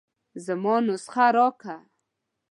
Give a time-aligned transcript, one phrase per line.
[0.45, 1.75] زما نسخه راکه.